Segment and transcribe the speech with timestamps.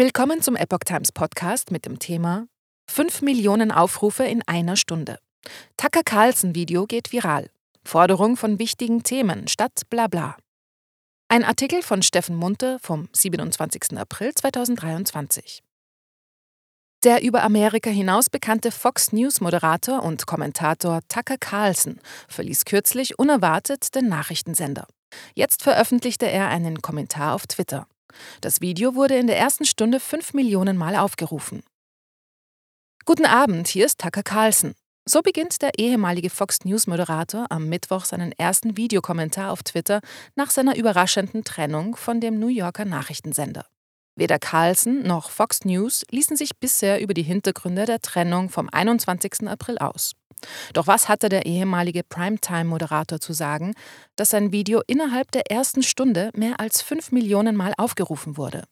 [0.00, 2.46] Willkommen zum Epoch Times Podcast mit dem Thema
[2.88, 5.18] 5 Millionen Aufrufe in einer Stunde.
[5.76, 7.50] Tucker Carlson Video geht viral.
[7.84, 10.36] Forderung von wichtigen Themen statt Blabla.
[11.26, 13.98] Ein Artikel von Steffen Munter vom 27.
[13.98, 15.64] April 2023.
[17.02, 24.08] Der über Amerika hinaus bekannte Fox News-Moderator und Kommentator Tucker Carlson verließ kürzlich unerwartet den
[24.08, 24.86] Nachrichtensender.
[25.34, 27.88] Jetzt veröffentlichte er einen Kommentar auf Twitter.
[28.40, 31.62] Das Video wurde in der ersten Stunde fünf Millionen Mal aufgerufen.
[33.04, 34.74] Guten Abend, hier ist Tucker Carlson.
[35.08, 40.00] So beginnt der ehemalige Fox News-Moderator am Mittwoch seinen ersten Videokommentar auf Twitter
[40.34, 43.64] nach seiner überraschenden Trennung von dem New Yorker Nachrichtensender.
[44.16, 49.48] Weder Carlson noch Fox News ließen sich bisher über die Hintergründe der Trennung vom 21.
[49.48, 50.12] April aus.
[50.72, 53.74] Doch was hatte der ehemalige Primetime-Moderator zu sagen,
[54.16, 58.64] dass sein Video innerhalb der ersten Stunde mehr als fünf Millionen Mal aufgerufen wurde?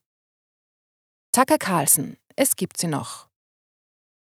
[1.32, 3.26] Tucker Carlson, es gibt sie noch.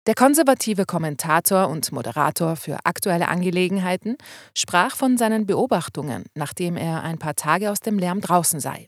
[0.08, 4.17] Der konservative Kommentator und Moderator für aktuelle Angelegenheiten
[4.56, 8.88] sprach von seinen Beobachtungen, nachdem er ein paar Tage aus dem Lärm draußen sei.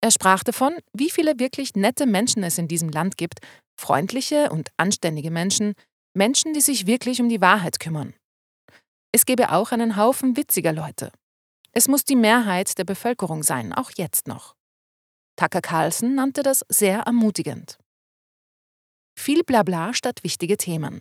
[0.00, 3.40] Er sprach davon, wie viele wirklich nette Menschen es in diesem Land gibt,
[3.78, 5.74] freundliche und anständige Menschen,
[6.20, 8.12] Menschen, die sich wirklich um die Wahrheit kümmern.
[9.10, 11.12] Es gäbe auch einen Haufen witziger Leute.
[11.72, 14.54] Es muss die Mehrheit der Bevölkerung sein, auch jetzt noch.
[15.36, 17.78] Tucker Carlson nannte das sehr ermutigend.
[19.18, 21.00] Viel Blabla statt wichtige Themen.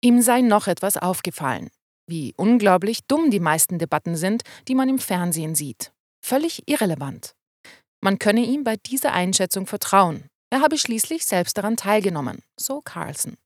[0.00, 1.70] Ihm sei noch etwas aufgefallen,
[2.08, 5.92] wie unglaublich dumm die meisten Debatten sind, die man im Fernsehen sieht.
[6.20, 7.36] Völlig irrelevant.
[8.00, 10.26] Man könne ihm bei dieser Einschätzung vertrauen.
[10.50, 13.36] Er habe schließlich selbst daran teilgenommen, so Carlson.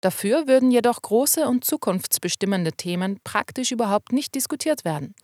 [0.00, 5.14] Dafür würden jedoch große und zukunftsbestimmende Themen praktisch überhaupt nicht diskutiert werden.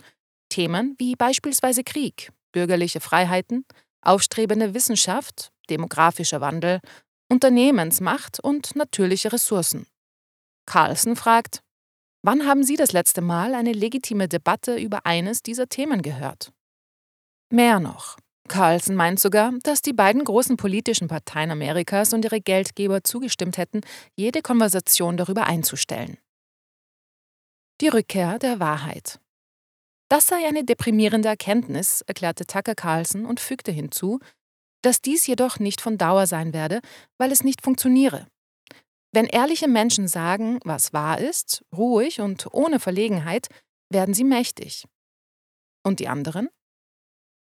[0.49, 3.65] Themen wie beispielsweise Krieg, bürgerliche Freiheiten,
[4.03, 6.81] aufstrebende Wissenschaft, demografischer Wandel,
[7.29, 9.87] Unternehmensmacht und natürliche Ressourcen.
[10.67, 11.63] Carlson fragt,
[12.23, 16.53] wann haben Sie das letzte Mal eine legitime Debatte über eines dieser Themen gehört?
[17.51, 18.17] Mehr noch,
[18.49, 23.81] Carlson meint sogar, dass die beiden großen politischen Parteien Amerikas und ihre Geldgeber zugestimmt hätten,
[24.17, 26.19] jede Konversation darüber einzustellen.
[27.81, 29.19] Die Rückkehr der Wahrheit.
[30.09, 34.21] Das sei eine deprimierende Erkenntnis, erklärte Tucker Carlson und fügte hinzu,
[34.83, 36.81] dass dies jedoch nicht von Dauer sein werde,
[37.19, 38.27] weil es nicht funktioniere.
[39.13, 43.49] Wenn ehrliche Menschen sagen, was wahr ist, ruhig und ohne Verlegenheit,
[43.89, 44.85] werden sie mächtig.
[45.83, 46.49] Und die anderen?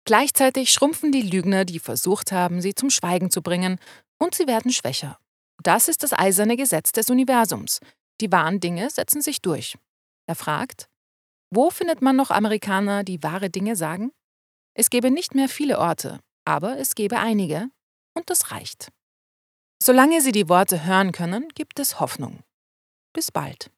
[0.06, 3.80] Gleichzeitig schrumpfen die Lügner, die versucht haben, sie zum Schweigen zu bringen,
[4.18, 5.20] und sie werden schwächer.
[5.64, 7.80] Das ist das eiserne Gesetz des Universums.
[8.22, 9.76] Die wahren Dinge setzen sich durch.
[10.28, 10.88] Er fragt,
[11.52, 14.12] wo findet man noch Amerikaner, die wahre Dinge sagen?
[14.74, 17.70] Es gäbe nicht mehr viele Orte, aber es gäbe einige,
[18.14, 18.90] und das reicht.
[19.82, 22.44] Solange Sie die Worte hören können, gibt es Hoffnung.
[23.14, 23.72] Bis bald.